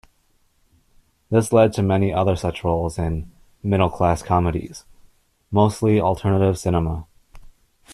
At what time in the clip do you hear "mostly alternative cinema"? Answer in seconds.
5.51-7.05